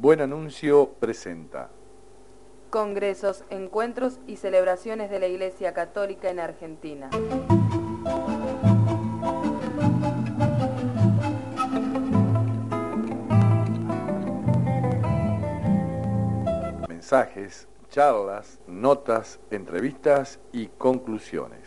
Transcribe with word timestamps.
Buen 0.00 0.22
Anuncio 0.22 0.94
presenta 0.98 1.68
Congresos, 2.70 3.44
encuentros 3.50 4.18
y 4.26 4.36
celebraciones 4.36 5.10
de 5.10 5.20
la 5.20 5.26
Iglesia 5.26 5.74
Católica 5.74 6.30
en 6.30 6.40
Argentina. 6.40 7.10
mensajes, 16.88 17.68
charlas, 17.90 18.58
notas, 18.66 19.38
entrevistas 19.50 20.40
y 20.50 20.68
conclusiones. 20.68 21.60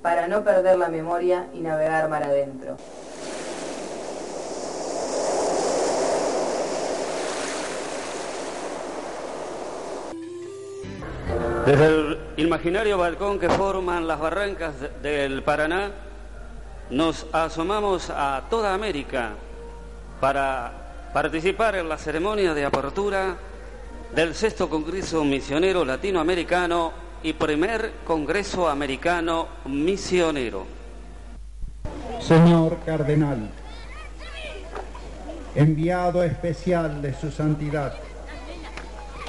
Para 0.00 0.26
no 0.26 0.42
perder 0.42 0.78
la 0.78 0.88
memoria 0.88 1.50
y 1.52 1.60
navegar 1.60 2.08
mar 2.08 2.22
adentro. 2.22 2.78
Desde 11.66 11.86
el 11.86 12.18
imaginario 12.38 12.96
balcón 12.96 13.38
que 13.38 13.50
forman 13.50 14.06
las 14.06 14.18
barrancas 14.18 14.74
del 15.02 15.42
Paraná, 15.42 15.90
nos 16.90 17.26
asomamos 17.32 18.10
a 18.10 18.44
toda 18.48 18.74
América 18.74 19.32
para 20.20 20.72
participar 21.12 21.76
en 21.76 21.88
la 21.88 21.98
ceremonia 21.98 22.54
de 22.54 22.64
apertura 22.64 23.36
del 24.14 24.34
sexto 24.34 24.68
Congreso 24.68 25.22
Misionero 25.22 25.84
Latinoamericano 25.84 26.92
y 27.22 27.34
primer 27.34 27.92
Congreso 28.06 28.68
Americano 28.68 29.48
Misionero. 29.66 30.64
Señor 32.20 32.78
Cardenal, 32.86 33.50
enviado 35.54 36.22
especial 36.22 37.02
de 37.02 37.14
su 37.14 37.30
santidad, 37.30 37.94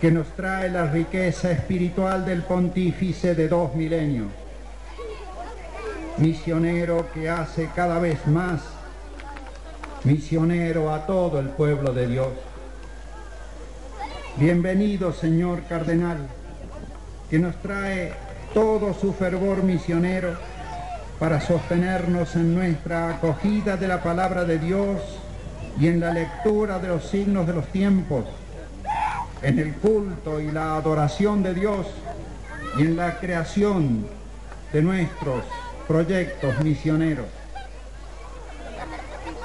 que 0.00 0.10
nos 0.10 0.26
trae 0.36 0.68
la 0.68 0.86
riqueza 0.90 1.50
espiritual 1.50 2.26
del 2.26 2.42
pontífice 2.42 3.34
de 3.34 3.48
dos 3.48 3.74
milenios, 3.74 4.28
misionero 6.18 7.06
que 7.14 7.30
hace 7.30 7.70
cada 7.74 7.98
vez 7.98 8.26
más 8.26 8.60
misionero 10.04 10.92
a 10.92 11.06
todo 11.06 11.40
el 11.40 11.48
pueblo 11.48 11.92
de 11.92 12.06
Dios. 12.08 12.28
Bienvenido, 14.36 15.14
señor 15.14 15.62
cardenal, 15.62 16.18
que 17.30 17.38
nos 17.38 17.56
trae 17.56 18.12
todo 18.52 18.92
su 18.92 19.14
fervor 19.14 19.62
misionero 19.62 20.36
para 21.18 21.40
sostenernos 21.40 22.36
en 22.36 22.54
nuestra 22.54 23.16
acogida 23.16 23.78
de 23.78 23.88
la 23.88 24.02
palabra 24.02 24.44
de 24.44 24.58
Dios 24.58 25.00
y 25.80 25.88
en 25.88 26.00
la 26.00 26.12
lectura 26.12 26.78
de 26.78 26.88
los 26.88 27.04
signos 27.06 27.46
de 27.46 27.54
los 27.54 27.66
tiempos 27.68 28.26
en 29.42 29.58
el 29.58 29.74
culto 29.74 30.40
y 30.40 30.50
la 30.50 30.76
adoración 30.76 31.42
de 31.42 31.54
Dios 31.54 31.86
y 32.78 32.82
en 32.82 32.96
la 32.96 33.18
creación 33.18 34.06
de 34.72 34.82
nuestros 34.82 35.44
proyectos 35.86 36.58
misioneros. 36.62 37.26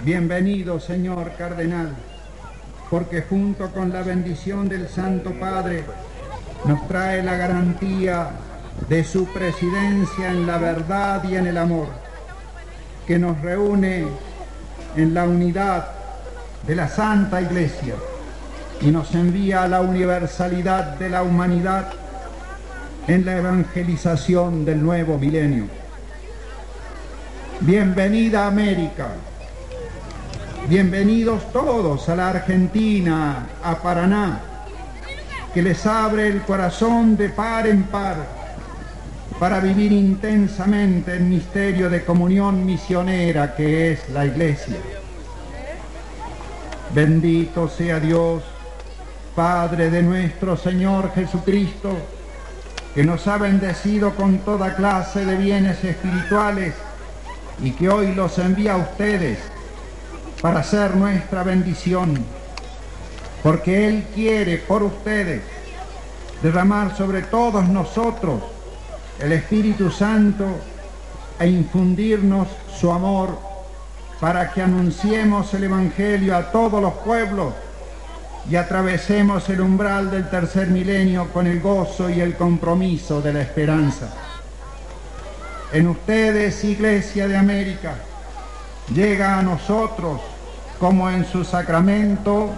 Bienvenido, 0.01 0.79
señor 0.79 1.33
cardenal, 1.37 1.95
porque 2.89 3.21
junto 3.21 3.69
con 3.71 3.91
la 3.91 4.01
bendición 4.01 4.67
del 4.67 4.87
Santo 4.87 5.31
Padre 5.39 5.83
nos 6.65 6.87
trae 6.87 7.21
la 7.21 7.35
garantía 7.35 8.31
de 8.89 9.03
su 9.03 9.25
presidencia 9.25 10.31
en 10.31 10.47
la 10.47 10.57
verdad 10.57 11.23
y 11.29 11.35
en 11.35 11.47
el 11.47 11.57
amor, 11.57 11.87
que 13.05 13.19
nos 13.19 13.39
reúne 13.41 14.07
en 14.95 15.13
la 15.13 15.25
unidad 15.25 15.89
de 16.65 16.75
la 16.75 16.87
Santa 16.87 17.41
Iglesia 17.41 17.95
y 18.81 18.87
nos 18.87 19.13
envía 19.13 19.63
a 19.63 19.67
la 19.67 19.81
universalidad 19.81 20.97
de 20.97 21.09
la 21.09 21.23
humanidad 21.23 21.89
en 23.07 23.25
la 23.25 23.37
evangelización 23.37 24.65
del 24.65 24.81
nuevo 24.81 25.17
milenio. 25.17 25.65
Bienvenida 27.59 28.47
América, 28.47 29.09
bienvenidos 30.67 31.51
todos 31.51 32.09
a 32.09 32.15
la 32.15 32.29
Argentina, 32.29 33.47
a 33.63 33.75
Paraná, 33.75 34.41
que 35.53 35.61
les 35.61 35.85
abre 35.85 36.27
el 36.27 36.41
corazón 36.41 37.15
de 37.15 37.29
par 37.29 37.67
en 37.67 37.83
par 37.83 38.17
para 39.39 39.59
vivir 39.59 39.91
intensamente 39.91 41.13
el 41.13 41.23
misterio 41.23 41.89
de 41.89 42.03
comunión 42.03 42.65
misionera 42.65 43.55
que 43.55 43.91
es 43.91 44.09
la 44.09 44.25
Iglesia. 44.25 44.77
Bendito 46.93 47.69
sea 47.69 47.99
Dios 47.99 48.43
Padre 49.35 49.89
de 49.89 50.03
nuestro 50.03 50.57
Señor 50.57 51.13
Jesucristo, 51.13 51.97
que 52.93 53.03
nos 53.03 53.27
ha 53.27 53.37
bendecido 53.37 54.13
con 54.15 54.39
toda 54.39 54.75
clase 54.75 55.25
de 55.25 55.37
bienes 55.37 55.81
espirituales 55.83 56.73
y 57.63 57.71
que 57.71 57.87
hoy 57.87 58.13
los 58.13 58.37
envía 58.39 58.73
a 58.73 58.77
ustedes 58.77 59.39
para 60.41 60.63
ser 60.63 60.97
nuestra 60.97 61.43
bendición, 61.43 62.25
porque 63.41 63.87
Él 63.87 64.05
quiere 64.13 64.57
por 64.57 64.83
ustedes 64.83 65.41
derramar 66.43 66.97
sobre 66.97 67.21
todos 67.21 67.69
nosotros 67.69 68.41
el 69.19 69.31
Espíritu 69.31 69.91
Santo 69.91 70.45
e 71.39 71.47
infundirnos 71.47 72.47
su 72.77 72.91
amor 72.91 73.39
para 74.19 74.51
que 74.51 74.61
anunciemos 74.61 75.53
el 75.53 75.63
Evangelio 75.63 76.35
a 76.35 76.51
todos 76.51 76.81
los 76.81 76.93
pueblos 76.95 77.53
y 78.49 78.55
atravesemos 78.55 79.47
el 79.49 79.61
umbral 79.61 80.09
del 80.09 80.29
tercer 80.29 80.67
milenio 80.67 81.27
con 81.31 81.47
el 81.47 81.59
gozo 81.61 82.09
y 82.09 82.19
el 82.19 82.35
compromiso 82.35 83.21
de 83.21 83.33
la 83.33 83.41
esperanza. 83.41 84.07
En 85.71 85.87
ustedes, 85.87 86.63
Iglesia 86.63 87.27
de 87.27 87.37
América, 87.37 87.95
llega 88.93 89.37
a 89.37 89.41
nosotros, 89.41 90.19
como 90.79 91.09
en 91.09 91.25
su 91.25 91.43
sacramento, 91.43 92.49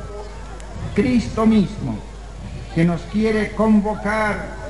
Cristo 0.95 1.45
mismo, 1.45 1.97
que 2.73 2.85
nos 2.85 3.01
quiere 3.03 3.51
convocar 3.51 4.63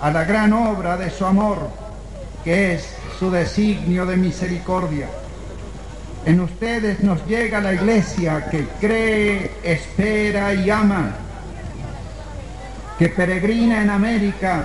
a 0.00 0.10
la 0.10 0.24
gran 0.24 0.52
obra 0.52 0.96
de 0.96 1.10
su 1.10 1.24
amor, 1.24 1.70
que 2.44 2.74
es 2.74 2.86
su 3.18 3.30
designio 3.30 4.04
de 4.04 4.16
misericordia 4.16 5.08
en 6.26 6.40
ustedes 6.40 7.00
nos 7.04 7.24
llega 7.26 7.60
la 7.60 7.72
iglesia 7.72 8.50
que 8.50 8.66
cree, 8.80 9.52
espera 9.62 10.52
y 10.52 10.68
ama, 10.68 11.12
que 12.98 13.08
peregrina 13.08 13.80
en 13.80 13.90
América 13.90 14.64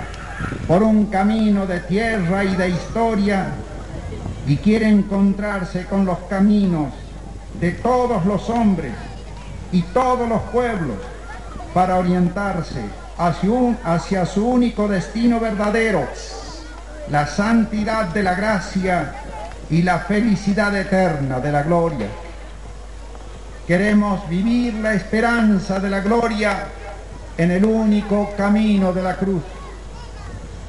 por 0.66 0.82
un 0.82 1.06
camino 1.06 1.64
de 1.64 1.78
tierra 1.78 2.42
y 2.42 2.56
de 2.56 2.68
historia 2.70 3.46
y 4.44 4.56
quiere 4.56 4.88
encontrarse 4.88 5.84
con 5.84 6.04
los 6.04 6.18
caminos 6.28 6.92
de 7.60 7.70
todos 7.70 8.26
los 8.26 8.50
hombres 8.50 8.92
y 9.70 9.82
todos 9.82 10.28
los 10.28 10.42
pueblos 10.50 10.96
para 11.72 11.96
orientarse 11.96 12.82
hacia, 13.16 13.76
hacia 13.84 14.26
su 14.26 14.48
único 14.48 14.88
destino 14.88 15.38
verdadero, 15.38 16.08
la 17.08 17.28
santidad 17.28 18.06
de 18.06 18.24
la 18.24 18.34
gracia 18.34 19.21
y 19.70 19.82
la 19.82 20.00
felicidad 20.00 20.74
eterna 20.76 21.40
de 21.40 21.52
la 21.52 21.62
gloria. 21.62 22.08
Queremos 23.66 24.28
vivir 24.28 24.74
la 24.74 24.94
esperanza 24.94 25.78
de 25.78 25.88
la 25.88 26.00
gloria 26.00 26.66
en 27.38 27.50
el 27.50 27.64
único 27.64 28.32
camino 28.36 28.92
de 28.92 29.02
la 29.02 29.16
cruz. 29.16 29.42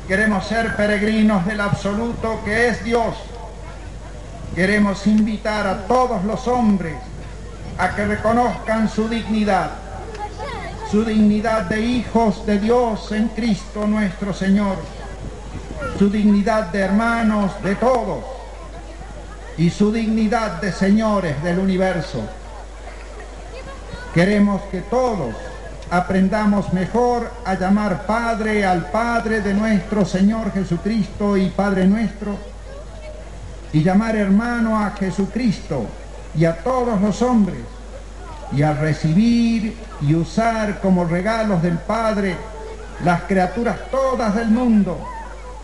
Queremos 0.07 0.45
ser 0.45 0.75
peregrinos 0.75 1.45
del 1.45 1.61
absoluto 1.61 2.41
que 2.45 2.69
es 2.69 2.83
Dios. 2.83 3.15
Queremos 4.55 5.05
invitar 5.07 5.65
a 5.65 5.87
todos 5.87 6.23
los 6.23 6.47
hombres 6.47 6.95
a 7.77 7.95
que 7.95 8.05
reconozcan 8.05 8.87
su 8.87 9.09
dignidad, 9.09 9.71
su 10.91 11.03
dignidad 11.03 11.63
de 11.63 11.81
hijos 11.81 12.45
de 12.45 12.59
Dios 12.59 13.11
en 13.11 13.29
Cristo 13.29 13.87
nuestro 13.87 14.33
Señor, 14.33 14.77
su 15.97 16.09
dignidad 16.09 16.67
de 16.67 16.81
hermanos 16.81 17.51
de 17.63 17.75
todos 17.75 18.32
y 19.57 19.69
su 19.69 19.91
dignidad 19.91 20.61
de 20.61 20.71
señores 20.71 21.41
del 21.43 21.59
universo. 21.59 22.21
Queremos 24.13 24.61
que 24.63 24.81
todos 24.81 25.33
aprendamos 25.89 26.73
mejor 26.73 27.31
a 27.45 27.55
llamar 27.55 28.05
Padre 28.05 28.65
al 28.65 28.89
Padre 28.89 29.41
de 29.41 29.53
nuestro 29.53 30.05
Señor 30.05 30.51
Jesucristo 30.51 31.37
y 31.37 31.49
Padre 31.49 31.85
nuestro, 31.87 32.37
y 33.71 33.83
llamar 33.83 34.15
hermano 34.15 34.79
a 34.79 34.91
Jesucristo 34.91 35.85
y 36.35 36.45
a 36.45 36.57
todos 36.57 36.99
los 37.01 37.21
hombres, 37.21 37.59
y 38.51 38.61
a 38.61 38.73
recibir 38.73 39.75
y 40.01 40.13
usar 40.13 40.79
como 40.79 41.05
regalos 41.05 41.61
del 41.61 41.77
Padre 41.77 42.35
las 43.03 43.23
criaturas 43.23 43.77
todas 43.89 44.35
del 44.35 44.49
mundo, 44.49 44.99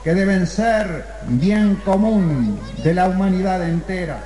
que 0.04 0.14
deben 0.14 0.48
ser 0.48 1.06
bien 1.28 1.76
común 1.86 2.60
de 2.84 2.94
la 2.94 3.08
humanidad 3.08 3.68
entera. 3.68 4.20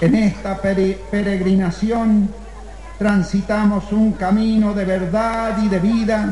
En 0.00 0.14
esta 0.14 0.60
peregrinación 0.60 2.28
transitamos 2.98 3.92
un 3.92 4.12
camino 4.12 4.74
de 4.74 4.84
verdad 4.84 5.58
y 5.62 5.68
de 5.68 5.78
vida 5.78 6.30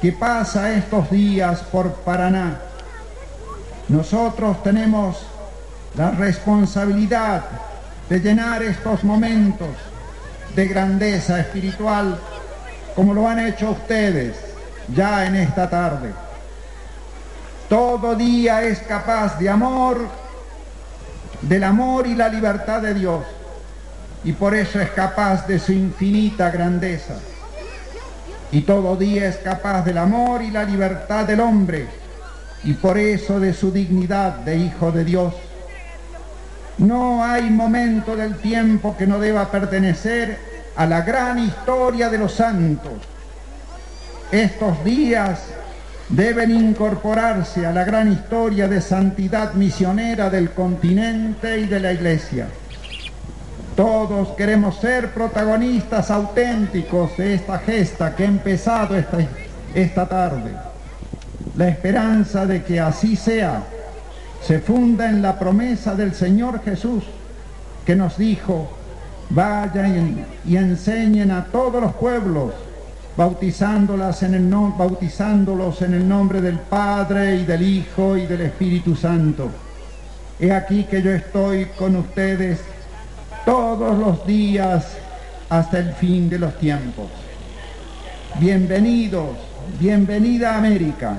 que 0.00 0.12
pasa 0.12 0.72
estos 0.72 1.10
días 1.10 1.60
por 1.72 1.92
Paraná. 1.94 2.60
Nosotros 3.88 4.62
tenemos 4.62 5.26
la 5.96 6.12
responsabilidad 6.12 7.42
de 8.08 8.20
llenar 8.20 8.62
estos 8.62 9.02
momentos 9.02 9.68
de 10.54 10.66
grandeza 10.68 11.40
espiritual 11.40 12.18
como 12.94 13.14
lo 13.14 13.28
han 13.28 13.40
hecho 13.40 13.70
ustedes 13.70 14.36
ya 14.94 15.26
en 15.26 15.36
esta 15.36 15.68
tarde. 15.68 16.12
Todo 17.70 18.14
día 18.14 18.64
es 18.64 18.80
capaz 18.80 19.38
de 19.38 19.48
amor, 19.48 20.06
del 21.40 21.64
amor 21.64 22.06
y 22.06 22.14
la 22.14 22.28
libertad 22.28 22.82
de 22.82 22.92
Dios 22.92 23.24
y 24.24 24.32
por 24.32 24.54
eso 24.54 24.80
es 24.80 24.90
capaz 24.90 25.46
de 25.46 25.58
su 25.58 25.72
infinita 25.72 26.50
grandeza. 26.50 27.14
Y 28.52 28.62
todo 28.62 28.96
día 28.96 29.28
es 29.28 29.36
capaz 29.36 29.82
del 29.82 29.98
amor 29.98 30.42
y 30.42 30.50
la 30.50 30.64
libertad 30.64 31.24
del 31.24 31.40
hombre, 31.40 31.86
y 32.64 32.74
por 32.74 32.98
eso 32.98 33.40
de 33.40 33.54
su 33.54 33.70
dignidad 33.70 34.34
de 34.40 34.56
Hijo 34.56 34.92
de 34.92 35.04
Dios. 35.04 35.34
No 36.78 37.24
hay 37.24 37.48
momento 37.50 38.16
del 38.16 38.36
tiempo 38.36 38.96
que 38.96 39.06
no 39.06 39.18
deba 39.18 39.50
pertenecer 39.50 40.38
a 40.76 40.86
la 40.86 41.02
gran 41.02 41.38
historia 41.38 42.10
de 42.10 42.18
los 42.18 42.32
santos. 42.32 42.92
Estos 44.32 44.84
días 44.84 45.40
deben 46.10 46.50
incorporarse 46.50 47.64
a 47.64 47.72
la 47.72 47.84
gran 47.84 48.12
historia 48.12 48.66
de 48.66 48.80
santidad 48.80 49.54
misionera 49.54 50.28
del 50.28 50.50
continente 50.50 51.60
y 51.60 51.66
de 51.66 51.80
la 51.80 51.92
Iglesia. 51.92 52.48
Todos 53.76 54.30
queremos 54.30 54.76
ser 54.80 55.10
protagonistas 55.10 56.10
auténticos 56.10 57.16
de 57.16 57.34
esta 57.34 57.58
gesta 57.58 58.14
que 58.14 58.24
ha 58.24 58.26
empezado 58.26 58.96
esta, 58.96 59.18
esta 59.74 60.06
tarde. 60.06 60.50
La 61.56 61.68
esperanza 61.68 62.44
de 62.44 62.62
que 62.64 62.80
así 62.80 63.16
sea 63.16 63.62
se 64.42 64.58
funda 64.58 65.08
en 65.08 65.22
la 65.22 65.38
promesa 65.38 65.94
del 65.94 66.14
Señor 66.14 66.62
Jesús 66.62 67.04
que 67.86 67.94
nos 67.94 68.18
dijo, 68.18 68.68
vayan 69.30 70.26
y 70.44 70.56
enseñen 70.56 71.30
a 71.30 71.46
todos 71.46 71.80
los 71.80 71.94
pueblos, 71.94 72.52
bautizándolas 73.20 74.22
en 74.22 74.32
el 74.32 74.48
bautizándolos 74.48 75.82
en 75.82 75.92
el 75.92 76.08
nombre 76.08 76.40
del 76.40 76.58
Padre 76.58 77.36
y 77.36 77.44
del 77.44 77.60
Hijo 77.60 78.16
y 78.16 78.24
del 78.24 78.40
Espíritu 78.40 78.96
Santo. 78.96 79.50
He 80.40 80.50
aquí 80.50 80.84
que 80.84 81.02
yo 81.02 81.10
estoy 81.10 81.66
con 81.78 81.96
ustedes 81.96 82.60
todos 83.44 83.98
los 83.98 84.26
días 84.26 84.86
hasta 85.50 85.80
el 85.80 85.92
fin 85.92 86.30
de 86.30 86.38
los 86.38 86.58
tiempos. 86.58 87.10
Bienvenidos, 88.38 89.36
bienvenida 89.78 90.54
a 90.54 90.56
América. 90.56 91.18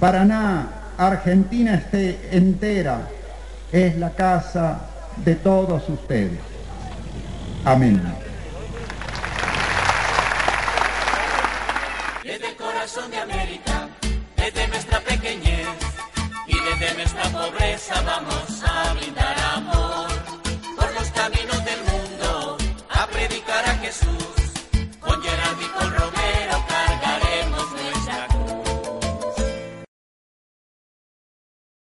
Paraná, 0.00 0.66
Argentina 0.98 1.80
entera, 2.32 3.08
es 3.70 3.96
la 3.98 4.10
casa 4.10 4.80
de 5.24 5.36
todos 5.36 5.88
ustedes. 5.88 6.40
Amén. 7.64 8.02
Desde 12.24 12.48
el 12.48 12.56
corazón 12.84 13.10
de 13.10 13.18
América, 13.18 13.88
desde 14.36 14.68
nuestra 14.68 15.00
pequeñez 15.00 15.66
y 16.46 16.60
desde 16.60 16.94
nuestra 16.96 17.22
pobreza 17.30 18.02
vamos 18.02 18.62
a 18.62 18.92
brindar. 18.92 19.33